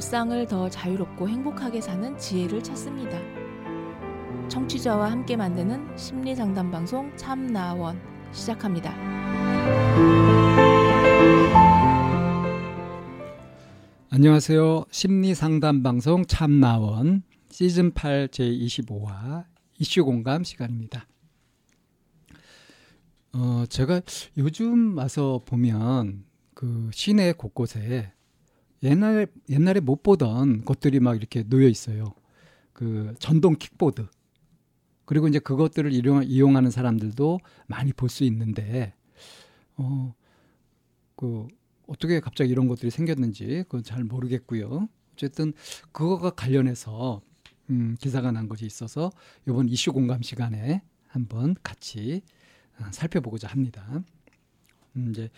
일상을 0.00 0.46
더 0.46 0.70
자유롭고 0.70 1.28
행복하게 1.28 1.82
사는 1.82 2.16
지혜를 2.16 2.62
찾습니다. 2.62 3.18
청취자와 4.48 5.10
함께 5.10 5.36
만드는 5.36 5.94
심리 5.98 6.34
상담 6.34 6.70
방송 6.70 7.14
참나원 7.18 8.00
시작합니다. 8.32 8.94
안녕하세요. 14.08 14.86
심리 14.90 15.34
상담 15.34 15.82
방송 15.82 16.24
참나원 16.24 17.22
시즌 17.50 17.92
8 17.92 18.28
제25화 18.28 19.44
이슈 19.80 20.06
공감 20.06 20.44
시간입니다. 20.44 21.06
어, 23.34 23.64
제가 23.68 24.00
요즘 24.38 24.96
와서 24.96 25.42
보면 25.44 26.24
그 26.54 26.88
시내 26.90 27.34
곳곳에 27.34 28.14
옛날 28.82 29.26
옛날에 29.48 29.80
못 29.80 30.02
보던 30.02 30.64
것들이 30.64 31.00
막 31.00 31.16
이렇게 31.16 31.42
놓여 31.42 31.68
있어요. 31.68 32.14
그 32.72 33.14
전동 33.18 33.54
킥보드. 33.56 34.06
그리고 35.04 35.26
이제 35.28 35.38
그것들을 35.38 35.92
이용, 35.92 36.22
이용 36.24 36.56
하는 36.56 36.70
사람들도 36.70 37.40
많이 37.66 37.92
볼 37.92 38.08
수 38.08 38.24
있는데 38.24 38.94
어, 39.76 40.14
그 41.16 41.48
어떻게 41.86 42.20
갑자기 42.20 42.50
이런 42.52 42.68
것들이 42.68 42.90
생겼는지 42.90 43.64
그건 43.68 43.82
잘 43.82 44.04
모르겠고요. 44.04 44.88
어쨌든 45.14 45.52
그거가 45.92 46.30
관련해서 46.30 47.20
음, 47.70 47.96
기사가 48.00 48.32
난 48.32 48.48
것이 48.48 48.64
있어서 48.66 49.10
이번 49.48 49.68
이슈 49.68 49.92
공감 49.92 50.22
시간에 50.22 50.82
한번 51.08 51.54
같이 51.62 52.22
어, 52.78 52.84
살펴보고자 52.92 53.48
합니다. 53.48 54.02
음, 54.96 55.10
이제 55.10 55.28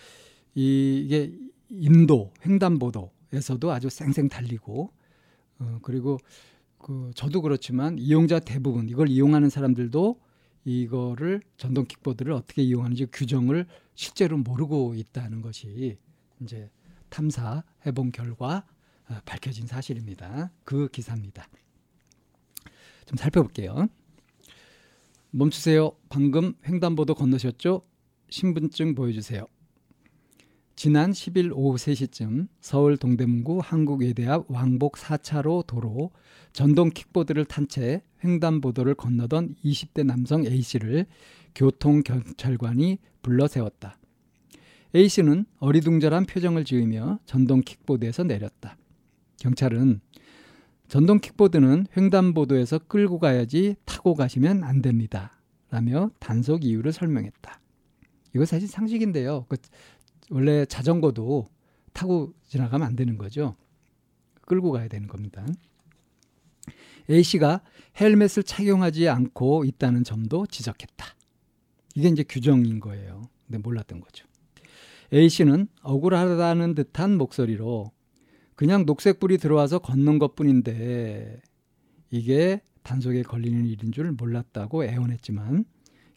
이게 0.55 1.33
인도 1.71 2.33
횡단보도 2.45 3.11
에서도 3.33 3.73
아주 3.73 3.89
쌩쌩 3.89 4.29
달리고 4.29 4.93
어, 5.59 5.79
그리고 5.83 6.19
그 6.79 7.11
저도 7.15 7.43
그렇지만 7.43 7.99
이용자 7.99 8.41
대부분 8.41 8.89
이걸 8.89 9.09
이용하는 9.09 9.49
사람들도 9.49 10.21
이거를 10.65 11.43
전동 11.57 11.87
킥보드를 11.87 12.33
어떻게 12.33 12.63
이용하는지 12.63 13.07
규정을 13.13 13.67
실제로 13.95 14.37
모르고 14.39 14.95
있다는 14.95 15.43
것이 15.43 15.99
이제 16.41 16.71
탐사 17.09 17.63
해 17.87 17.93
본 17.93 18.11
결과 18.13 18.65
어, 19.09 19.17
밝혀진 19.25 19.67
사실입니다. 19.67 20.53
그 20.65 20.89
기사입니다. 20.89 21.47
좀 23.07 23.17
살펴볼게요. 23.17 23.89
멈추세요. 25.31 25.93
방금 26.09 26.55
횡단보도 26.67 27.15
건너셨죠? 27.15 27.83
신분증 28.31 28.95
보여주세요. 28.95 29.47
지난 30.75 31.13
10일 31.13 31.53
오후 31.55 31.77
3시쯤 31.77 32.49
서울 32.61 32.97
동대문구 32.97 33.61
한국외대 33.63 34.27
앞 34.27 34.51
왕복 34.51 34.97
4차로 34.97 35.67
도로 35.67 36.11
전동 36.53 36.91
킥보드를 36.91 37.45
탄 37.45 37.69
채 37.69 38.03
횡단보도를 38.25 38.95
건너던 38.95 39.57
20대 39.65 40.05
남성 40.05 40.45
A씨를 40.45 41.07
교통경찰관이 41.55 42.99
불러 43.21 43.47
세웠다. 43.47 43.99
A씨는 44.95 45.47
어리둥절한 45.59 46.27
표정을 46.27 46.65
지으며 46.65 47.19
전동 47.27 47.61
킥보드에서 47.61 48.25
내렸다. 48.25 48.77
경찰은 49.39 50.01
전동 50.89 51.19
킥보드는 51.21 51.87
횡단보도에서 51.97 52.81
끌고 52.81 53.19
가야지 53.19 53.77
타고 53.85 54.15
가시면 54.15 54.65
안 54.65 54.83
됩니다. 54.83 55.41
라며 55.71 56.11
단속 56.19 56.65
이유를 56.65 56.93
설명했다. 56.93 57.61
이거 58.35 58.45
사실 58.45 58.69
상식인데요. 58.69 59.47
그 59.49 59.57
원래 60.31 60.65
자전거도 60.65 61.49
타고 61.93 62.33
지나가면 62.49 62.87
안 62.87 62.97
되는 62.97 63.19
거죠. 63.19 63.57
끌고 64.43 64.73
가야 64.73 64.89
되는 64.89 65.09
겁니다. 65.09 65.47
A씨가 67.11 67.63
헬멧을 68.01 68.45
착용하지 68.45 69.09
않고 69.09 69.65
있다는 69.65 70.05
점도 70.05 70.47
지적했다. 70.47 71.07
이게 71.95 72.09
이제 72.09 72.23
규정인 72.23 72.81
거예요. 72.81 73.29
근데 73.47 73.59
몰랐던 73.59 74.01
거죠. 74.01 74.27
A씨는 75.13 75.69
억울하다는 75.83 76.75
듯한 76.75 77.19
목소리로 77.19 77.91
그냥 78.55 78.87
녹색불이 78.87 79.39
들어와서 79.39 79.79
걷는 79.79 80.19
것 80.19 80.35
뿐인데 80.35 81.41
이게 82.11 82.63
단속에 82.83 83.23
걸리는 83.23 83.67
일인 83.67 83.93
줄 83.93 84.13
몰랐다고 84.13 84.85
애원했지만 84.85 85.65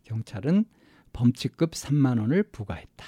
경찰은 0.03 0.65
범칙급 1.13 1.71
3만 1.71 2.19
원을 2.19 2.43
부과했다. 2.43 3.05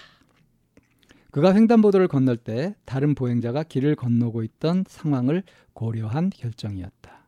그가 1.37 1.53
횡단보도를 1.53 2.07
건널 2.07 2.35
때 2.35 2.73
다른 2.83 3.13
보행자가 3.13 3.61
길을 3.61 3.95
건너고 3.95 4.41
있던 4.41 4.85
상황을 4.87 5.43
고려한 5.73 6.31
결정이었다. 6.31 7.27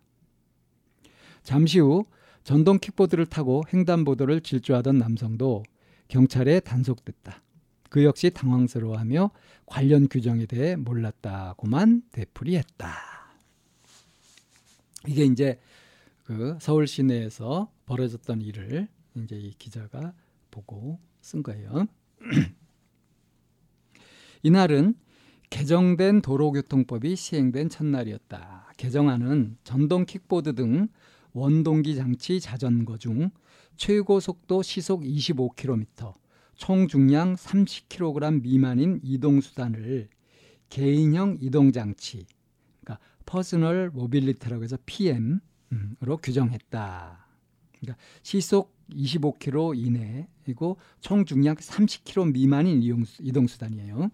잠시 1.43 1.77
후 1.77 2.05
전동 2.43 2.79
킥보드를 2.79 3.27
타고 3.27 3.63
횡단보도를 3.71 4.41
질주하던 4.41 4.97
남성도 4.97 5.61
경찰에 6.07 6.59
단속됐다. 6.61 7.43
그 7.91 8.03
역시 8.03 8.31
당황스러워하며 8.31 9.29
관련 9.67 10.07
규정에 10.09 10.47
대해 10.47 10.75
몰랐다고만 10.75 12.01
되풀이했다. 12.11 12.91
이게 15.07 15.23
이제 15.25 15.59
그 16.23 16.57
서울 16.59 16.87
시내에서 16.87 17.71
벌어졌던 17.85 18.41
일을 18.41 18.87
이제 19.17 19.35
이 19.35 19.53
기자가 19.53 20.13
보고 20.49 20.97
쓴 21.21 21.43
거예요. 21.43 21.85
이날은 24.41 24.95
개정된 25.49 26.21
도로교통법이 26.21 27.15
시행된 27.15 27.69
첫날이었다. 27.69 28.71
개정안은 28.77 29.57
전동 29.63 30.05
킥보드 30.05 30.55
등 30.55 30.87
원동기 31.33 31.95
장치 31.95 32.39
자전거 32.39 32.97
중 32.97 33.31
최고 33.75 34.19
속도 34.19 34.61
시속 34.61 35.03
25km, 35.03 36.13
총 36.55 36.87
중량 36.87 37.35
30kg 37.35 38.41
미만인 38.41 38.99
이동 39.03 39.41
수단을 39.41 40.09
개인형 40.69 41.37
이동 41.41 41.71
장치, 41.71 42.25
그러니까 42.81 43.03
personal 43.25 43.89
mobility라고 43.91 44.63
해서 44.63 44.77
PM으로 44.85 46.17
규정했다. 46.21 47.27
그러니까 47.79 48.03
시속 48.21 48.77
25km 48.91 49.77
이내이고 49.77 50.77
총 50.99 51.25
중량 51.25 51.55
30kg 51.55 52.33
미만인 52.33 52.81
이동 53.19 53.47
수단이에요. 53.47 54.11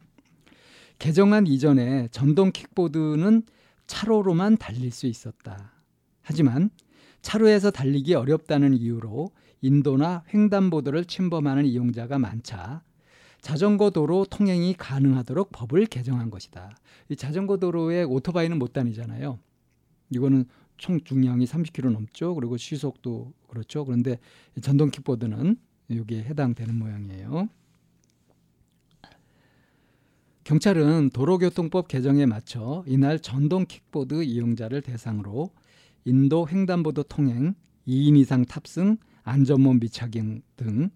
개정안 1.00 1.48
이전에 1.48 2.08
전동 2.12 2.52
킥보드는 2.52 3.44
차로로만 3.88 4.58
달릴 4.58 4.92
수 4.92 5.08
있었다. 5.08 5.72
하지만 6.22 6.70
차로에서 7.22 7.72
달리기 7.72 8.14
어렵다는 8.14 8.74
이유로 8.74 9.32
인도나 9.62 10.24
횡단보도를 10.34 11.06
침범하는 11.06 11.66
이용자가 11.66 12.20
많자 12.20 12.84
자전거 13.42 13.92
도로 13.92 14.26
통행이 14.26 14.74
가능하도록 14.74 15.52
법을 15.52 15.86
개정한 15.86 16.32
것이다. 16.32 16.76
이 17.10 17.16
자전거 17.16 17.58
도로에 17.58 18.04
오토바이는 18.04 18.58
못 18.58 18.74
다니잖아요. 18.74 19.38
이거는 20.10 20.46
총 20.78 21.00
중량이 21.00 21.46
30km 21.46 21.92
넘죠. 21.92 22.34
그리고 22.36 22.58
시속도 22.58 23.34
그렇죠. 23.48 23.86
그런데 23.86 24.18
전동 24.62 24.90
킥보드는 24.90 25.58
여기에 25.92 26.24
해당되는 26.24 26.76
모양이에요. 26.76 27.48
경찰은 30.46 31.10
도로교통법 31.10 31.88
개정에 31.88 32.28
맞춰 32.28 32.84
이날 32.86 33.20
전동 33.20 33.66
킥보드 33.66 34.24
이용자를 34.24 34.84
대상으로 34.84 35.50
인도 36.06 36.48
횡단보도 36.48 37.02
통행, 37.04 37.56
2인 37.88 38.16
이상 38.16 38.46
탑승, 38.46 38.98
안전모 39.24 39.74
미착용 39.74 40.44
등 40.56 40.92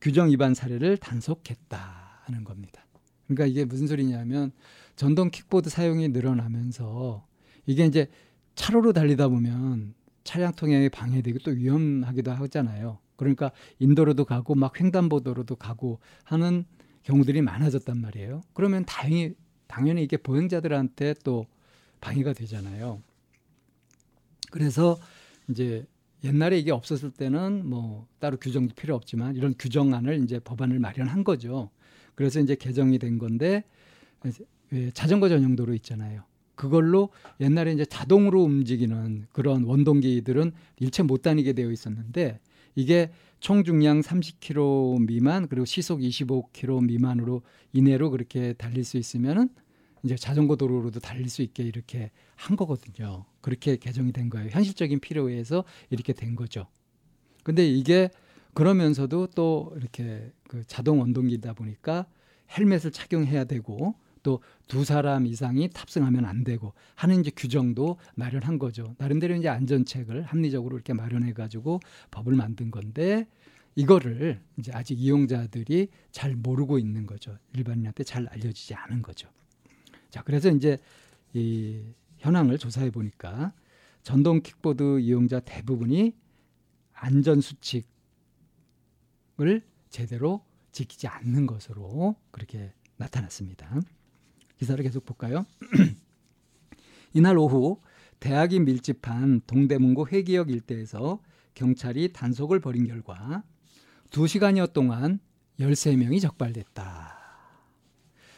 규정 0.00 0.30
위반 0.30 0.54
사례를 0.54 0.96
단속했다 0.96 2.22
하는 2.22 2.42
겁니다. 2.42 2.86
그러니까 3.26 3.44
이게 3.44 3.66
무슨 3.66 3.86
소리냐면 3.86 4.50
전동 4.96 5.30
킥보드 5.30 5.68
사용이 5.68 6.08
늘어나면서 6.08 7.26
이게 7.66 7.84
이제 7.84 8.06
차로로 8.54 8.94
달리다 8.94 9.28
보면 9.28 9.92
차량 10.24 10.54
통행에 10.54 10.88
방해되고 10.88 11.40
또 11.40 11.50
위험하기도 11.50 12.32
하잖아요. 12.32 12.98
그러니까 13.16 13.50
인도로도 13.78 14.24
가고 14.24 14.54
막 14.54 14.80
횡단보도로도 14.80 15.56
가고 15.56 16.00
하는 16.24 16.64
경우들이 17.06 17.40
많아졌단 17.40 18.00
말이에요. 18.00 18.42
그러면 18.52 18.84
다행히 18.84 19.34
당연히 19.68 20.02
이게 20.02 20.16
보행자들한테 20.16 21.14
또 21.24 21.46
방해가 22.00 22.32
되잖아요. 22.32 23.00
그래서 24.50 24.98
이제 25.48 25.86
옛날에 26.24 26.58
이게 26.58 26.72
없었을 26.72 27.12
때는 27.12 27.68
뭐 27.68 28.08
따로 28.18 28.36
규정도 28.36 28.74
필요 28.74 28.96
없지만 28.96 29.36
이런 29.36 29.54
규정안을 29.56 30.22
이제 30.24 30.40
법안을 30.40 30.80
마련한 30.80 31.22
거죠. 31.22 31.70
그래서 32.16 32.40
이제 32.40 32.56
개정이 32.56 32.98
된 32.98 33.18
건데 33.18 33.62
자전거 34.92 35.28
전용 35.28 35.54
도로 35.54 35.74
있잖아요. 35.74 36.24
그걸로 36.56 37.10
옛날에 37.40 37.72
이제 37.72 37.84
자동으로 37.84 38.42
움직이는 38.42 39.26
그런 39.30 39.64
원동기들은 39.64 40.52
일체 40.80 41.02
못 41.04 41.22
다니게 41.22 41.52
되어 41.52 41.70
있었는데 41.70 42.40
이게 42.76 43.10
총 43.40 43.64
중량 43.64 44.00
30km 44.00 45.06
미만 45.06 45.48
그리고 45.48 45.64
시속 45.64 46.00
25km 46.00 46.84
미만으로 46.84 47.42
이내로 47.72 48.10
그렇게 48.10 48.52
달릴 48.52 48.84
수 48.84 48.96
있으면은 48.98 49.48
이제 50.04 50.14
자전거 50.14 50.56
도로로도 50.56 51.00
달릴 51.00 51.28
수 51.28 51.42
있게 51.42 51.64
이렇게 51.64 52.12
한 52.36 52.56
거거든요. 52.56 53.24
그렇게 53.40 53.76
개정이 53.76 54.12
된 54.12 54.30
거예요. 54.30 54.50
현실적인 54.50 55.00
필요에 55.00 55.32
의해서 55.32 55.64
이렇게 55.90 56.12
된 56.12 56.36
거죠. 56.36 56.66
근데 57.42 57.66
이게 57.66 58.10
그러면서도 58.54 59.28
또 59.34 59.72
이렇게 59.76 60.32
그 60.48 60.64
자동 60.66 61.00
원동기다 61.00 61.54
보니까 61.54 62.06
헬멧을 62.56 62.92
착용해야 62.92 63.44
되고 63.44 63.94
또 64.26 64.40
두 64.68 64.84
사람 64.84 65.26
이상이 65.26 65.70
탑승하면 65.70 66.24
안 66.24 66.42
되고 66.42 66.72
하는 66.96 67.20
이제 67.20 67.30
규정도 67.36 67.98
마련한 68.16 68.58
거죠. 68.58 68.96
나름대로 68.98 69.36
이제 69.36 69.48
안전책을 69.48 70.22
합리적으로 70.22 70.76
이렇게 70.76 70.92
마련해 70.92 71.32
가지고 71.34 71.80
법을 72.10 72.34
만든 72.34 72.70
건데 72.70 73.28
이거를 73.76 74.40
이제 74.58 74.72
아직 74.74 74.98
이용자들이 74.98 75.88
잘 76.10 76.34
모르고 76.34 76.78
있는 76.78 77.06
거죠. 77.06 77.38
일반인한테 77.54 78.02
잘 78.02 78.26
알려지지 78.26 78.74
않은 78.74 79.02
거죠. 79.02 79.28
자, 80.10 80.22
그래서 80.22 80.50
이제 80.50 80.78
이 81.32 81.82
현황을 82.18 82.58
조사해 82.58 82.90
보니까 82.90 83.52
전동 84.02 84.40
킥보드 84.40 85.00
이용자 85.00 85.40
대부분이 85.40 86.14
안전 86.92 87.40
수칙을 87.40 87.86
제대로 89.90 90.44
지키지 90.72 91.06
않는 91.06 91.46
것으로 91.46 92.16
그렇게 92.32 92.72
나타났습니다. 92.96 93.80
기사를 94.58 94.82
계속 94.82 95.04
볼까요? 95.04 95.44
이날 97.12 97.38
오후 97.38 97.80
대학이 98.20 98.60
밀집한 98.60 99.42
동대문구 99.46 100.08
회기역 100.08 100.50
일대에서 100.50 101.20
경찰이 101.54 102.12
단속을 102.12 102.60
벌인 102.60 102.86
결과 102.86 103.42
2시간여 104.10 104.72
동안 104.72 105.20
13명이 105.58 106.20
적발됐다. 106.20 107.16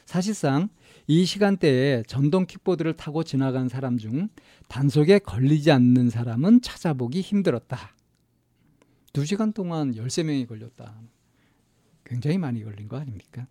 사실상 0.07 0.69
이 1.07 1.25
시간대에 1.25 2.03
전동 2.07 2.47
킥보드를 2.47 2.97
타고 2.97 3.23
지나간 3.25 3.69
사람 3.69 3.99
중 3.99 4.29
단속에 4.69 5.19
걸리지 5.19 5.71
않는 5.71 6.11
사람은 6.11 6.63
찾아보기 6.63 7.21
힘들었다. 7.21 7.95
2시간 9.13 9.53
동안 9.55 9.93
13명이 9.93 10.47
걸렸다. 10.47 11.01
굉장히 12.05 12.39
많이 12.39 12.63
걸린 12.63 12.89
거 12.89 12.99
아닙니까? 12.99 13.47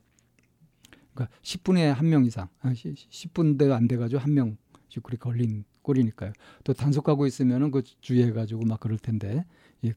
그러니까 1.18 1.36
10분에 1.42 1.88
한 1.94 2.08
명 2.08 2.26
이상, 2.26 2.48
10분도 2.64 3.72
안 3.72 3.88
돼가지고 3.88 4.22
한 4.22 4.34
명씩 4.34 5.04
그렇게 5.04 5.18
걸린 5.18 5.64
꼴이니까요. 5.82 6.34
또 6.64 6.74
단속하고 6.74 7.26
있으면은 7.26 7.72
그 7.72 7.82
주의해가지고 8.02 8.66
막 8.66 8.80
그럴 8.80 8.98
텐데, 9.00 9.46
예, 9.86 9.94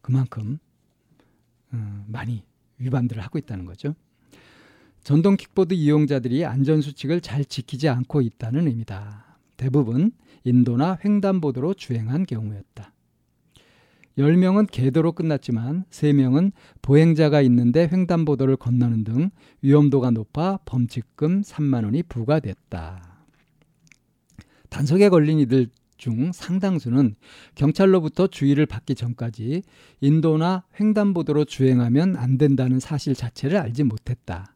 그만큼 0.00 0.58
음, 1.72 2.04
많이 2.08 2.44
위반들을 2.78 3.22
하고 3.22 3.38
있다는 3.38 3.64
거죠. 3.66 3.94
전동 5.02 5.36
킥보드 5.36 5.74
이용자들이 5.74 6.44
안전 6.46 6.80
수칙을 6.80 7.20
잘 7.20 7.44
지키지 7.44 7.88
않고 7.88 8.22
있다는 8.22 8.66
의미다. 8.68 9.38
대부분 9.56 10.12
인도나 10.44 10.98
횡단보도로 11.04 11.74
주행한 11.74 12.24
경우였다. 12.24 12.93
10명은 14.18 14.68
계도로 14.70 15.12
끝났지만 15.12 15.84
3명은 15.90 16.52
보행자가 16.82 17.40
있는데 17.42 17.88
횡단보도를 17.92 18.56
건너는 18.56 19.04
등 19.04 19.30
위험도가 19.62 20.10
높아 20.10 20.58
범칙금 20.64 21.42
3만 21.42 21.84
원이 21.84 22.04
부과됐다. 22.04 23.26
단속에 24.70 25.08
걸린 25.08 25.38
이들 25.40 25.68
중 25.96 26.32
상당수는 26.32 27.14
경찰로부터 27.54 28.26
주의를 28.26 28.66
받기 28.66 28.94
전까지 28.94 29.62
인도나 30.00 30.64
횡단보도로 30.78 31.44
주행하면 31.44 32.16
안 32.16 32.36
된다는 32.38 32.80
사실 32.80 33.14
자체를 33.14 33.58
알지 33.58 33.84
못했다. 33.84 34.54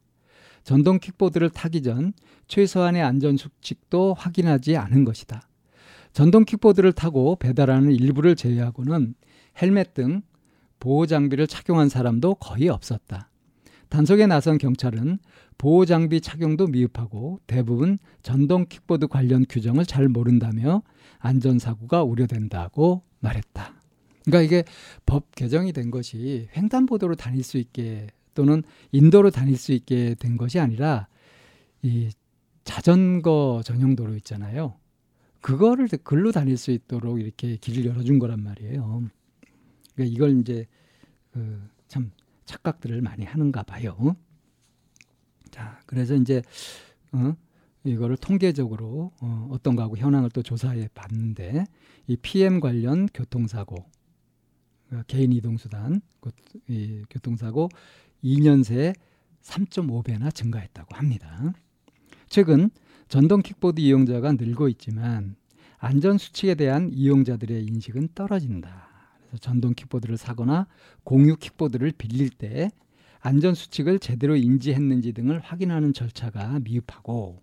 전동 0.63 0.99
킥보드를 0.99 1.49
타기 1.49 1.81
전 1.81 2.13
최소한의 2.47 3.01
안전 3.01 3.37
수칙도 3.37 4.13
확인하지 4.13 4.77
않은 4.77 5.05
것이다. 5.05 5.41
전동 6.11 6.43
킥보드를 6.43 6.91
타고 6.91 7.35
배달하는 7.37 7.91
일부를 7.91 8.35
제외하고는 8.35 9.15
헬멧 9.61 9.93
등 9.93 10.21
보호 10.79 11.05
장비를 11.05 11.47
착용한 11.47 11.89
사람도 11.89 12.35
거의 12.35 12.69
없었다. 12.69 13.29
단속에 13.89 14.27
나선 14.27 14.57
경찰은 14.57 15.19
보호 15.57 15.85
장비 15.85 16.21
착용도 16.21 16.67
미흡하고 16.67 17.39
대부분 17.47 17.97
전동 18.21 18.65
킥보드 18.67 19.07
관련 19.07 19.45
규정을 19.49 19.85
잘 19.85 20.07
모른다며 20.07 20.83
안전 21.17 21.59
사고가 21.59 22.03
우려된다고 22.03 23.03
말했다. 23.19 23.73
그러니까 24.25 24.41
이게 24.41 24.63
법 25.05 25.35
개정이 25.35 25.73
된 25.73 25.91
것이 25.91 26.47
횡단보도로 26.55 27.15
다닐 27.15 27.43
수 27.43 27.57
있게 27.57 28.07
또는 28.35 28.63
인도로 28.91 29.31
다닐 29.31 29.57
수 29.57 29.73
있게 29.73 30.15
된 30.19 30.37
것이 30.37 30.59
아니라 30.59 31.07
이 31.81 32.09
자전거 32.63 33.61
전용 33.65 33.95
도로 33.95 34.15
있잖아요. 34.17 34.75
그거를 35.41 35.87
글로 36.03 36.31
다닐 36.31 36.57
수 36.57 36.71
있도록 36.71 37.19
이렇게 37.19 37.55
길을 37.57 37.85
열어준 37.85 38.19
거란 38.19 38.43
말이에요. 38.43 39.09
그러니까 39.99 40.15
이걸 40.15 40.39
이제 40.39 40.65
그 41.31 41.79
참 41.89 42.11
착각들을 42.45 43.01
많이 43.01 43.25
하는가 43.25 43.63
봐요. 43.63 44.15
자, 45.51 45.81
그래서 45.85 46.15
이제 46.15 46.41
어, 47.11 47.35
이거를 47.83 48.15
통계적으로 48.15 49.11
어, 49.19 49.47
어떤가 49.51 49.83
하고 49.83 49.97
현황을 49.97 50.29
또 50.29 50.41
조사해 50.41 50.87
봤는데 50.93 51.65
이 52.07 52.15
PM 52.17 52.59
관련 52.59 53.07
교통사고 53.07 53.75
그러니까 54.87 55.05
개인 55.07 55.33
이동수단 55.33 56.01
이 56.67 57.03
교통사고 57.09 57.69
2년 58.23 58.63
새에 58.63 58.93
3.5배나 59.41 60.33
증가했다고 60.33 60.95
합니다. 60.95 61.53
최근 62.27 62.69
전동 63.07 63.41
킥보드 63.41 63.79
이용자가 63.81 64.33
늘고 64.33 64.69
있지만 64.69 65.35
안전 65.77 66.17
수칙에 66.17 66.55
대한 66.55 66.89
이용자들의 66.91 67.65
인식은 67.65 68.09
떨어진다. 68.13 68.88
전동 69.39 69.73
킥보드를 69.73 70.17
사거나 70.17 70.67
공유 71.03 71.35
킥보드를 71.35 71.93
빌릴 71.97 72.29
때 72.29 72.71
안전 73.19 73.53
수칙을 73.53 73.99
제대로 73.99 74.35
인지했는지 74.35 75.13
등을 75.13 75.39
확인하는 75.39 75.93
절차가 75.93 76.59
미흡하고 76.59 77.41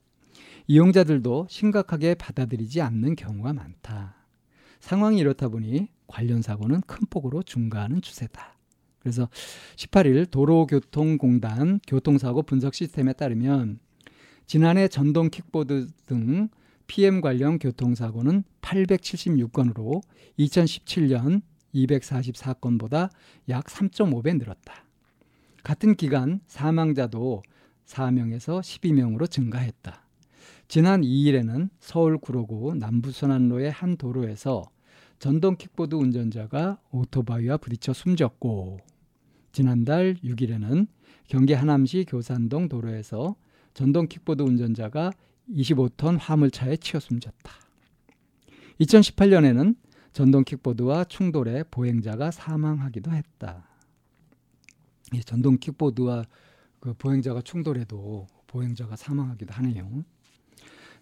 이용자들도 0.66 1.46
심각하게 1.48 2.14
받아들이지 2.14 2.80
않는 2.80 3.14
경우가 3.14 3.52
많다. 3.52 4.26
상황이 4.80 5.18
이렇다 5.18 5.48
보니 5.48 5.88
관련 6.06 6.42
사고는 6.42 6.80
큰 6.82 7.06
폭으로 7.08 7.42
증가하는 7.42 8.00
추세다. 8.00 8.56
그래서 8.98 9.28
18일 9.76 10.30
도로교통공단 10.30 11.80
교통사고 11.86 12.42
분석 12.42 12.74
시스템에 12.74 13.12
따르면 13.12 13.78
지난해 14.46 14.88
전동 14.88 15.30
킥보드 15.30 15.88
등 16.06 16.48
PM 16.86 17.20
관련 17.20 17.58
교통사고는 17.58 18.44
876건으로 18.62 20.02
2017년 20.38 21.42
244건보다 21.84 23.10
약 23.48 23.66
3.5배 23.66 24.38
늘었다. 24.38 24.84
같은 25.62 25.96
기간 25.96 26.40
사망자도 26.46 27.42
4명에서 27.86 28.60
12명으로 28.60 29.30
증가했다. 29.30 30.04
지난 30.68 31.02
2일에는 31.02 31.68
서울 31.78 32.18
구로구 32.18 32.74
남부순환로의 32.74 33.70
한 33.70 33.96
도로에서 33.96 34.64
전동 35.18 35.56
킥보드 35.56 35.94
운전자가 35.94 36.78
오토바이와 36.90 37.56
부딪혀 37.58 37.92
숨졌고 37.92 38.78
지난달 39.52 40.16
6일에는 40.22 40.86
경기 41.28 41.54
하남시 41.54 42.04
교산동 42.06 42.68
도로에서 42.68 43.36
전동 43.74 44.06
킥보드 44.08 44.42
운전자가 44.42 45.12
25톤 45.50 46.18
화물차에 46.20 46.76
치여 46.76 47.00
숨졌다. 47.00 47.52
2018년에는 48.80 49.76
전동 50.16 50.44
킥보드와 50.44 51.04
충돌해 51.04 51.64
보행자가 51.70 52.30
사망하기도 52.30 53.10
했다. 53.10 53.68
이 55.12 55.20
전동 55.20 55.58
킥보드와 55.58 56.24
그 56.80 56.94
보행자가 56.94 57.42
충돌해도 57.42 58.26
보행자가 58.46 58.96
사망하기도 58.96 59.52
하네요. 59.52 60.06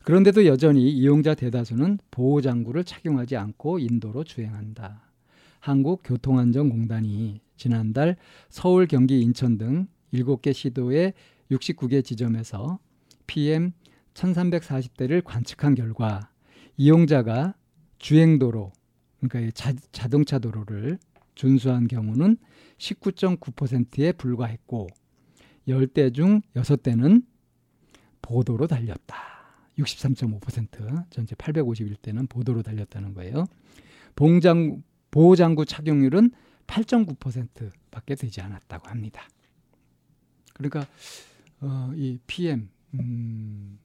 그런데도 0.02 0.46
여전히 0.46 0.90
이용자 0.90 1.36
대다수는 1.36 2.00
보호장구를 2.10 2.82
착용하지 2.82 3.36
않고 3.36 3.78
인도로 3.78 4.24
주행한다. 4.24 5.08
한국교통안전공단이 5.60 7.40
지난달 7.56 8.16
서울, 8.48 8.88
경기, 8.88 9.20
인천 9.20 9.58
등 9.58 9.86
7개 10.12 10.52
시도의 10.52 11.14
69개 11.52 12.04
지점에서 12.04 12.80
PM 13.28 13.74
1340대를 14.14 15.22
관측한 15.22 15.76
결과 15.76 16.30
이용자가 16.76 17.54
주행도로, 17.98 18.72
그러니까 19.28 19.50
자, 19.54 19.72
자동차 19.92 20.38
도로를 20.38 20.98
준수한 21.34 21.88
경우는 21.88 22.36
19.9%에 22.78 24.12
불과했고 24.12 24.88
10대 25.68 26.14
중 26.14 26.42
6대는 26.54 27.24
보도로 28.22 28.66
달렸다. 28.66 29.16
63.5% 29.78 31.10
전체 31.10 31.34
851대는 31.34 32.28
보도로 32.28 32.62
달렸다는 32.62 33.14
거예요. 33.14 33.46
봉장 34.14 34.82
보호장구 35.10 35.64
착용률은 35.64 36.30
8.9%밖에 36.66 38.14
되지 38.14 38.40
않았다고 38.40 38.88
합니다. 38.88 39.28
그러니까 40.54 40.86
어, 41.60 41.92
이 41.94 42.18
PM 42.26 42.68
음, 42.94 43.78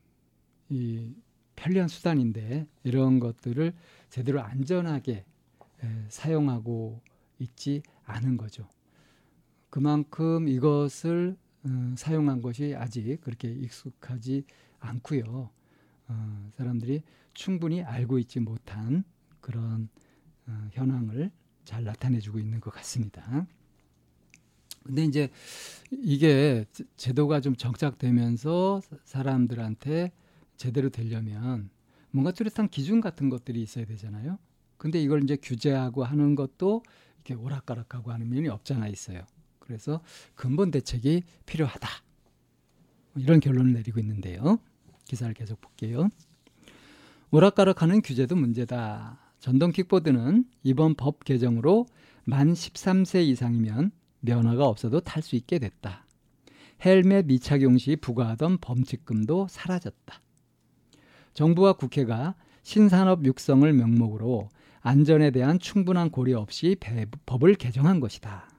이 0.70 1.14
편리한 1.60 1.90
수단인데 1.90 2.68
이런 2.84 3.20
것들을 3.20 3.74
제대로 4.10 4.42
안전하게 4.42 5.26
에, 5.84 6.06
사용하고 6.08 7.02
있지 7.40 7.84
않은 8.06 8.38
거죠. 8.38 8.68
그만큼 9.70 10.48
이것을 10.48 11.36
어, 11.64 11.94
사용한 11.98 12.42
것이 12.42 12.74
아직 12.78 13.20
그렇게 13.22 13.52
익숙하지 13.52 14.46
않고요. 14.80 15.50
어, 16.08 16.52
사람들이 16.56 17.04
충분히 17.34 17.84
알고 17.84 18.20
있지 18.20 18.40
못한 18.40 19.04
그런 19.42 19.90
어, 20.48 20.70
현황을 20.72 21.30
잘 21.66 21.84
나타내주고 21.84 22.40
있는 22.40 22.62
것 22.62 22.74
같습니다. 22.76 23.46
근데 24.84 25.04
이제 25.04 25.30
이게 25.92 26.66
제도가 26.96 27.42
좀 27.42 27.58
정착되면서 27.58 28.82
사람들한테 29.04 30.14
제대로 30.60 30.90
되려면 30.90 31.70
뭔가 32.12 32.32
뚜렷한 32.32 32.68
기준 32.68 33.02
같은 33.02 33.30
것들이 33.30 33.62
있어야 33.62 33.86
되잖아요. 33.86 34.38
근데 34.78 35.02
이걸 35.02 35.24
이제 35.24 35.38
규제하고 35.38 36.04
하는 36.04 36.36
것도 36.36 36.84
이렇게 37.16 37.34
오락가락하고 37.34 38.12
하는 38.12 38.30
면이 38.30 38.50
없잖아 38.50 38.88
있어요. 38.88 39.24
그래서 39.60 40.02
근본 40.36 40.70
대책이 40.70 41.24
필요하다. 41.46 41.88
이런 43.16 43.40
결론을 43.40 43.74
내리고 43.74 44.00
있는데요. 44.00 44.60
기사를 45.06 45.34
계속 45.34 45.62
볼게요. 45.62 46.10
오락가락하는 47.32 48.02
규제도 48.02 48.36
문제다. 48.36 49.18
전동 49.40 49.72
킥보드는 49.72 50.46
이번 50.64 50.96
법 50.96 51.24
개정으로 51.24 51.86
만 52.26 52.52
13세 52.54 53.26
이상이면 53.26 53.92
면허가 54.20 54.66
없어도 54.68 55.00
탈 55.00 55.24
수 55.24 55.36
있게 55.38 55.60
됐다. 55.60 56.06
헬멧 56.84 57.28
미착용 57.28 57.78
시 57.78 57.96
부과하던 57.96 58.58
범칙금도 58.58 59.48
사라졌다. 59.50 60.22
정부와 61.34 61.74
국회가 61.74 62.36
신산업 62.64 63.26
육성을 63.26 63.72
명목으로 63.72 64.50
안전에 64.82 65.32
대한 65.32 65.60
충분한 65.60 66.10
고려 66.10 66.40
없이 66.40 66.78
법을 67.26 67.56
개정한 67.56 68.00
것이다. 68.00 68.50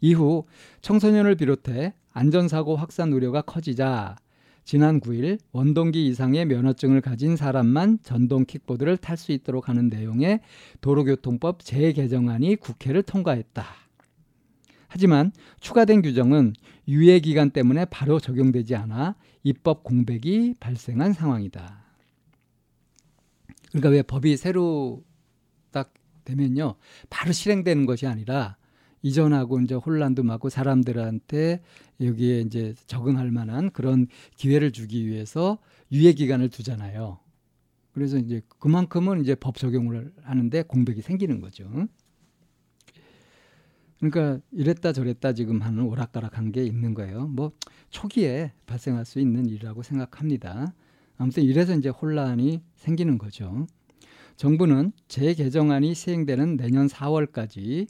이후 0.00 0.44
청소년을 0.82 1.34
비롯해 1.36 1.94
안전사고 2.12 2.76
확산 2.76 3.12
우려가 3.12 3.42
커지자 3.42 4.16
지난 4.64 5.00
9일 5.00 5.38
원동기 5.52 6.08
이상의 6.08 6.44
면허증을 6.46 7.00
가진 7.00 7.36
사람만 7.36 8.00
전동 8.02 8.44
킥보드를 8.44 8.96
탈 8.96 9.16
수 9.16 9.30
있도록 9.32 9.68
하는 9.68 9.88
내용의 9.88 10.40
도로교통법 10.80 11.64
재개정안이 11.64 12.56
국회를 12.56 13.02
통과했다. 13.04 13.64
하지만 14.88 15.30
추가된 15.60 16.02
규정은 16.02 16.54
유예 16.88 17.20
기간 17.20 17.50
때문에 17.50 17.86
바로 17.86 18.20
적용되지 18.20 18.76
않아 18.76 19.16
입법 19.42 19.82
공백이 19.82 20.54
발생한 20.60 21.12
상황이다. 21.12 21.84
그러니까 23.70 23.88
왜 23.90 24.02
법이 24.02 24.36
새로 24.36 25.04
딱 25.72 25.92
되면요 26.24 26.76
바로 27.10 27.32
실행되는 27.32 27.86
것이 27.86 28.06
아니라 28.06 28.56
이전하고 29.02 29.60
이제 29.60 29.74
혼란도 29.74 30.22
많고 30.22 30.48
사람들한테 30.48 31.62
여기에 32.00 32.40
이제 32.40 32.74
적응할 32.86 33.30
만한 33.30 33.70
그런 33.70 34.08
기회를 34.36 34.72
주기 34.72 35.06
위해서 35.06 35.58
유예 35.92 36.12
기간을 36.12 36.48
두잖아요. 36.48 37.18
그래서 37.92 38.18
이제 38.18 38.42
그만큼은 38.58 39.22
이제 39.22 39.34
법 39.34 39.56
적용을 39.56 40.12
하는데 40.22 40.62
공백이 40.62 41.02
생기는 41.02 41.40
거죠. 41.40 41.70
그러니까 43.98 44.40
이랬다 44.52 44.92
저랬다 44.92 45.32
지금 45.32 45.62
하는 45.62 45.84
오락가락한 45.84 46.52
게 46.52 46.64
있는 46.64 46.94
거예요. 46.94 47.28
뭐 47.28 47.52
초기에 47.90 48.52
발생할 48.66 49.04
수 49.04 49.20
있는 49.20 49.46
일이라고 49.46 49.82
생각합니다. 49.82 50.74
아무튼 51.16 51.42
이래서 51.42 51.74
이제 51.74 51.88
혼란이 51.88 52.62
생기는 52.74 53.16
거죠. 53.18 53.66
정부는 54.36 54.92
재개정안이 55.08 55.94
시행되는 55.94 56.58
내년 56.58 56.88
4월까지 56.88 57.88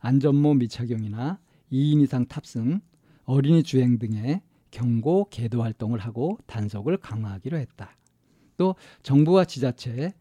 안전모 0.00 0.54
미착용이나 0.54 1.38
2인 1.72 2.02
이상 2.02 2.26
탑승, 2.26 2.80
어린이 3.24 3.62
주행 3.62 3.98
등의 3.98 4.42
경고 4.70 5.28
계도 5.30 5.62
활동을 5.62 6.00
하고 6.00 6.36
단속을 6.46 6.96
강화하기로 6.96 7.56
했다. 7.58 7.96
또 8.56 8.74
정부와 9.02 9.44
지자체 9.44 10.12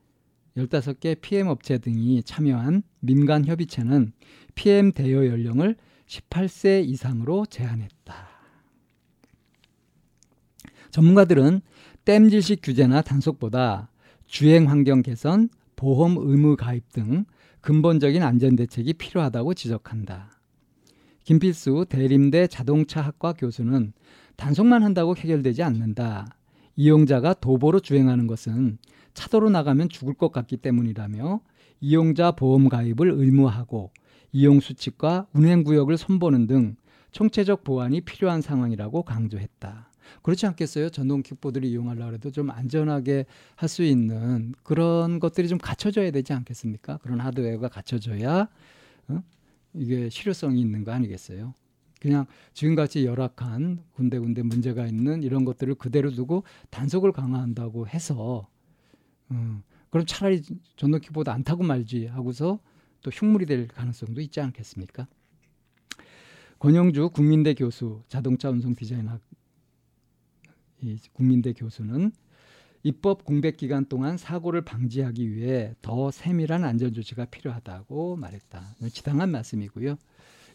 15개 0.56 1.20
PM 1.20 1.48
업체 1.48 1.80
등이 1.80 2.22
참여한 2.24 2.84
민간 3.00 3.46
협의체는 3.46 4.14
PM 4.56 4.92
대여 4.92 5.28
연령을 5.28 5.76
18세 6.08 6.86
이상으로 6.88 7.46
제한했다. 7.46 8.34
전문가들은 10.92 11.62
땜질식 12.06 12.60
규제나 12.62 13.02
단속보다 13.02 13.90
주행 14.28 14.70
환경 14.70 15.02
개선, 15.02 15.50
보험 15.76 16.16
의무 16.18 16.56
가입 16.56 16.92
등 16.92 17.26
근본적인 17.62 18.22
안전 18.22 18.56
대책이 18.56 18.94
필요하다고 18.94 19.54
지적한다. 19.54 20.30
김필수 21.24 21.86
대림대 21.90 22.48
자동차학과 22.48 23.34
교수는 23.34 23.94
단속만 24.36 24.84
한다고 24.84 25.16
해결되지 25.16 25.64
않는다. 25.64 26.28
이용자가 26.76 27.36
도보로 27.36 27.80
주행하는 27.80 28.28
것은 28.28 28.78
차도로 29.14 29.50
나가면 29.50 29.90
죽을 29.90 30.14
것 30.14 30.32
같기 30.32 30.58
때문이라며 30.58 31.42
이용자 31.80 32.32
보험 32.32 32.70
가입을 32.70 33.12
의무하고 33.12 33.92
이용 34.34 34.60
수칙과 34.60 35.28
운행 35.34 35.64
구역을 35.64 35.98
선보는 35.98 36.48
등 36.48 36.76
총체적 37.12 37.64
보완이 37.64 38.02
필요한 38.02 38.42
상황이라고 38.42 39.04
강조했다. 39.04 39.90
그렇지 40.22 40.46
않겠어요? 40.48 40.90
전동 40.90 41.22
킥보드를 41.22 41.68
이용하려고 41.68 42.14
해도 42.14 42.32
좀 42.32 42.50
안전하게 42.50 43.26
할 43.56 43.70
수 43.70 43.84
있는 43.84 44.54
그런 44.64 45.20
것들이 45.20 45.48
좀 45.48 45.58
갖춰져야 45.58 46.12
되지 46.12 46.34
않겠습니까? 46.34 46.98
그런 46.98 47.20
하드웨어가 47.20 47.70
갖춰져야 47.70 48.48
어? 49.08 49.24
이게 49.74 50.10
실효성이 50.10 50.60
있는 50.60 50.84
거 50.84 50.92
아니겠어요? 50.92 51.54
그냥 52.02 52.26
지금같이 52.54 53.06
열악한 53.06 53.84
군데군데 53.94 54.42
문제가 54.44 54.86
있는 54.86 55.24
이런 55.24 55.46
것들을 55.46 55.76
그대로 55.76 56.12
두고 56.12 56.44
단속을 56.70 57.14
강화한다고 57.14 57.88
해서 57.88 58.48
음, 59.32 59.64
그럼 59.90 60.06
차라리 60.06 60.42
전동 60.76 61.00
킥보드 61.00 61.30
안 61.30 61.44
타고 61.44 61.64
말지 61.64 62.08
하고서 62.08 62.60
또 63.04 63.12
흉물이 63.12 63.46
될 63.46 63.68
가능성도 63.68 64.22
있지 64.22 64.42
않겠습니까? 64.42 65.08
권영주 66.58 67.10
국민대 67.10 67.54
교수 67.54 68.02
자동차 68.08 68.50
운송 68.50 68.74
디자인학 68.74 69.22
이 70.82 70.98
국민대 71.12 71.54
교수는 71.54 72.12
입법 72.84 73.24
공백 73.26 73.58
기간 73.58 73.86
동안 73.86 74.18
사고를 74.18 74.62
방지하기 74.62 75.34
위해 75.34 75.74
더 75.82 76.12
세밀한 76.12 76.64
안전 76.64 76.94
조치가 76.94 77.26
필요하다고 77.26 78.18
말했다. 78.18 78.76
지당한 78.92 79.30
말씀이고요. 79.32 79.98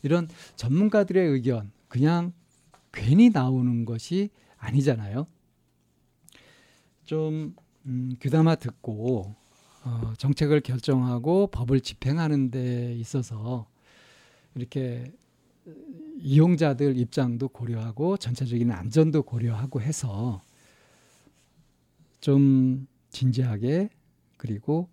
이런 0.02 0.28
전문가들의 0.57 1.26
의견 1.26 1.71
그냥 1.88 2.33
괜히 2.93 3.31
나오는 3.31 3.85
것이 3.85 4.31
아니잖아요. 4.59 5.26
좀 7.05 7.55
음, 7.87 8.14
귀담아 8.21 8.57
듣고 8.57 9.35
어, 9.88 10.12
정책을 10.18 10.61
결정하고 10.61 11.47
법을 11.47 11.80
집행하는 11.80 12.50
데 12.50 12.95
있어서 12.95 13.66
이렇게 14.54 15.11
이용자들 16.18 16.99
입장도 16.99 17.49
고려하고 17.49 18.18
전체적인 18.18 18.71
안전도 18.71 19.23
고려하고 19.23 19.80
해서 19.80 20.42
좀 22.21 22.87
진지하게 23.11 23.88
그리고 24.37 24.88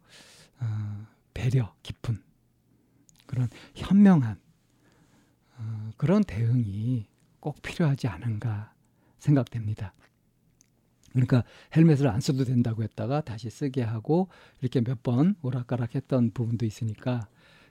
어, 0.61 1.07
배려 1.33 1.73
깊은 1.83 2.21
그런 3.25 3.49
현명한 3.75 4.39
어, 5.57 5.91
그런 5.97 6.23
대응이 6.23 7.05
꼭 7.41 7.61
필요하지 7.61 8.07
않은가 8.07 8.73
생각됩니다. 9.19 9.93
그러니까 11.15 11.43
헬멧을 11.75 12.07
안 12.07 12.19
써도 12.21 12.43
된다고 12.43 12.83
했다가 12.83 13.21
다시 13.21 13.49
쓰게 13.49 13.81
하고 13.81 14.27
이렇게 14.61 14.81
몇 14.81 15.01
번 15.03 15.35
오락가락했던 15.43 16.31
부분도 16.31 16.65
있으니까 16.65 17.27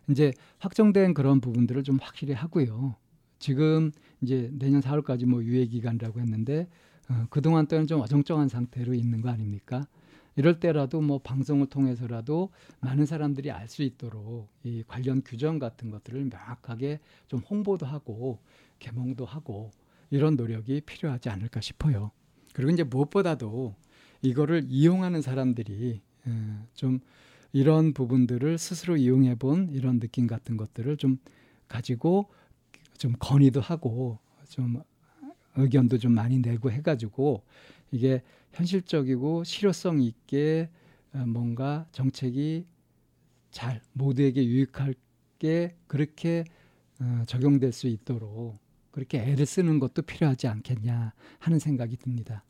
이제 0.08 0.32
확정된 0.58 1.14
그런 1.14 1.40
부분들을 1.40 1.82
좀 1.82 1.98
확실히 2.00 2.32
하고요. 2.34 2.96
지금 3.38 3.90
이제 4.22 4.50
내년 4.58 4.80
4월까지 4.80 5.26
뭐 5.26 5.42
유예 5.42 5.66
기간이라고 5.66 6.20
했는데 6.20 6.68
어, 7.10 7.26
그동안 7.30 7.66
또는 7.66 7.86
좀 7.86 8.00
어정쩡한 8.00 8.48
상태로 8.48 8.94
있는 8.94 9.20
거 9.20 9.30
아닙니까? 9.30 9.86
이럴 10.36 10.58
때라도 10.60 11.00
뭐 11.00 11.18
방송을 11.18 11.66
통해서라도 11.68 12.50
많은 12.80 13.06
사람들이 13.06 13.50
알 13.50 13.68
수 13.68 13.82
있도록 13.82 14.48
이 14.64 14.82
관련 14.86 15.22
규정 15.24 15.58
같은 15.58 15.90
것들을 15.90 16.24
명확하게 16.24 17.00
좀 17.28 17.40
홍보도 17.40 17.86
하고 17.86 18.38
개몽도 18.78 19.24
하고 19.24 19.70
이런 20.10 20.36
노력이 20.36 20.82
필요하지 20.82 21.28
않을까 21.30 21.60
싶어요. 21.60 22.10
그리고 22.54 22.70
이제 22.70 22.84
무엇보다도 22.84 23.74
이거를 24.22 24.64
이용하는 24.68 25.20
사람들이 25.20 26.00
어, 26.26 26.66
좀 26.72 27.00
이런 27.52 27.92
부분들을 27.92 28.56
스스로 28.56 28.96
이용해 28.96 29.34
본 29.34 29.68
이런 29.70 30.00
느낌 30.00 30.26
같은 30.26 30.56
것들을 30.56 30.96
좀 30.96 31.18
가지고 31.68 32.30
좀 32.96 33.12
건의도 33.18 33.60
하고 33.60 34.18
좀 34.48 34.80
의견도 35.56 35.98
좀 35.98 36.12
많이 36.12 36.38
내고 36.38 36.70
해가지고 36.70 37.42
이게 37.90 38.22
현실적이고 38.52 39.44
실효성 39.44 40.00
있게 40.00 40.70
어, 41.12 41.18
뭔가 41.26 41.86
정책이 41.92 42.66
잘 43.50 43.82
모두에게 43.92 44.44
유익하게 44.46 45.76
그렇게 45.86 46.44
어, 47.00 47.24
적용될 47.26 47.72
수 47.72 47.88
있도록 47.88 48.63
그렇게 48.94 49.18
애를 49.18 49.44
쓰는 49.44 49.80
것도 49.80 50.02
필요하지 50.02 50.46
않겠냐 50.46 51.14
하는 51.40 51.58
생각이 51.58 51.96
듭니다. 51.96 52.44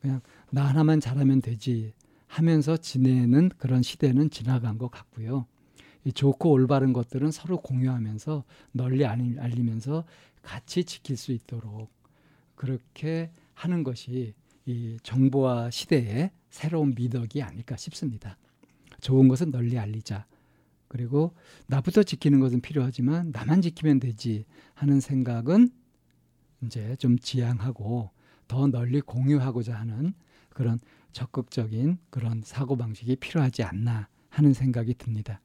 그냥 0.00 0.22
나 0.50 0.66
하나만 0.66 1.00
잘하면 1.00 1.42
되지 1.42 1.92
하면서 2.26 2.78
지내는 2.78 3.50
그런 3.58 3.82
시대는 3.82 4.30
지나간 4.30 4.78
것 4.78 4.90
같고요. 4.90 5.44
이 6.06 6.12
좋고 6.14 6.50
올바른 6.50 6.94
것들은 6.94 7.30
서로 7.30 7.60
공유하면서 7.60 8.42
널리 8.72 9.04
알리면서 9.04 10.04
같이 10.40 10.84
지킬 10.84 11.18
수 11.18 11.30
있도록 11.30 11.92
그렇게 12.54 13.30
하는 13.52 13.84
것이 13.84 14.32
이 14.64 14.96
정보화 15.02 15.70
시대의 15.70 16.30
새로운 16.48 16.94
미덕이 16.96 17.42
아닐까 17.42 17.76
싶습니다. 17.76 18.38
좋은 19.02 19.28
것은 19.28 19.50
널리 19.50 19.78
알리자. 19.78 20.24
그리고 20.88 21.34
나부터 21.66 22.02
지키는 22.02 22.40
것은 22.40 22.62
필요하지만 22.62 23.30
나만 23.30 23.60
지키면 23.60 24.00
되지 24.00 24.46
하는 24.72 25.00
생각은 25.00 25.81
이제 26.62 26.96
좀 26.96 27.18
지양하고 27.18 28.10
더 28.48 28.66
널리 28.66 29.00
공유하고자 29.00 29.74
하는 29.74 30.14
그런 30.50 30.78
적극적인 31.12 31.98
그런 32.10 32.42
사고 32.42 32.76
방식이 32.76 33.16
필요하지 33.16 33.62
않나 33.62 34.08
하는 34.28 34.52
생각이 34.52 34.94
듭니다. 34.94 35.40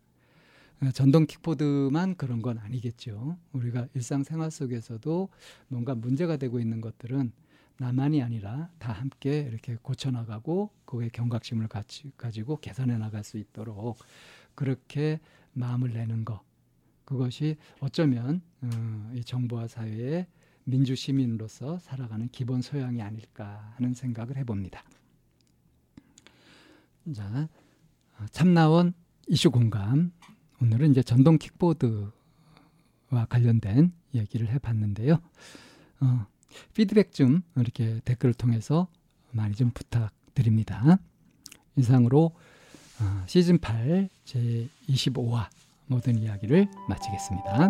어, 0.81 0.91
전동 0.91 1.25
킥보드만 1.25 2.15
그런 2.15 2.41
건 2.41 2.59
아니겠죠. 2.59 3.37
우리가 3.51 3.87
일상생활 3.93 4.51
속에서도 4.51 5.29
뭔가 5.69 5.95
문제가 5.95 6.37
되고 6.37 6.59
있는 6.59 6.81
것들은 6.81 7.31
나만이 7.79 8.21
아니라 8.21 8.69
다 8.79 8.91
함께 8.91 9.41
이렇게 9.41 9.77
고쳐나가고 9.81 10.71
그에 10.85 11.09
경각심을 11.09 11.67
가지, 11.67 12.11
가지고 12.17 12.57
개선해 12.57 12.97
나갈 12.97 13.23
수 13.23 13.37
있도록 13.37 13.97
그렇게 14.55 15.19
마음을 15.53 15.93
내는 15.93 16.25
것 16.25 16.41
그것이 17.05 17.57
어쩌면 17.79 18.41
어, 18.61 19.11
이 19.13 19.23
정부와 19.23 19.67
사회의 19.67 20.27
민주 20.69 20.95
시민으로서 20.95 21.79
살아가는 21.79 22.27
기본 22.29 22.61
소양이 22.61 23.01
아닐까 23.01 23.73
하는 23.77 23.93
생각을 23.93 24.35
해봅니다. 24.35 24.83
자, 27.15 27.47
참나원 28.31 28.93
이슈 29.27 29.49
공감 29.49 30.11
오늘은 30.61 30.91
이제 30.91 31.01
전동 31.01 31.37
킥보드와 31.37 32.11
관련된 33.29 33.93
얘기를 34.13 34.49
해봤는데요. 34.49 35.21
어, 36.01 36.25
피드백 36.73 37.13
좀 37.13 37.43
이렇게 37.55 38.01
댓글을 38.03 38.33
통해서 38.33 38.89
많이 39.31 39.55
좀 39.55 39.71
부탁드립니다. 39.71 40.99
이상으로 41.77 42.35
어, 42.99 43.23
시즌 43.25 43.57
8 43.57 44.09
제 44.25 44.67
25화 44.89 45.47
모든 45.85 46.17
이야기를 46.17 46.67
마치겠습니다. 46.89 47.69